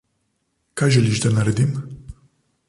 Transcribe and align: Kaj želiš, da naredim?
Kaj 0.81 0.89
želiš, 0.95 1.21
da 1.27 1.33
naredim? 1.37 1.77